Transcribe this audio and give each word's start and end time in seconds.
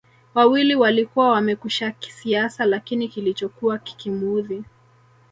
wawili 0.33 0.75
walikuwa 0.75 1.29
wamekwisha 1.29 1.91
kisiasa 1.91 2.65
Lakini 2.65 3.07
kilichokuwa 3.07 3.79
kikimuudhi 3.79 4.63